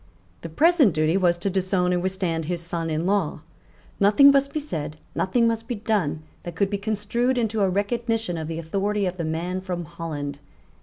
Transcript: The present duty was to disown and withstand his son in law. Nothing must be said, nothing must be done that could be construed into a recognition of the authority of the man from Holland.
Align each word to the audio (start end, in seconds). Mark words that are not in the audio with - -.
The 0.41 0.49
present 0.49 0.95
duty 0.95 1.15
was 1.15 1.37
to 1.37 1.49
disown 1.51 1.93
and 1.93 2.01
withstand 2.01 2.45
his 2.45 2.59
son 2.63 2.89
in 2.89 3.05
law. 3.05 3.41
Nothing 3.99 4.31
must 4.31 4.51
be 4.51 4.59
said, 4.59 4.97
nothing 5.13 5.47
must 5.47 5.67
be 5.67 5.75
done 5.75 6.23
that 6.41 6.55
could 6.55 6.71
be 6.71 6.79
construed 6.79 7.37
into 7.37 7.61
a 7.61 7.69
recognition 7.69 8.35
of 8.35 8.47
the 8.47 8.57
authority 8.57 9.05
of 9.05 9.17
the 9.17 9.25
man 9.25 9.61
from 9.61 9.85
Holland. 9.85 10.39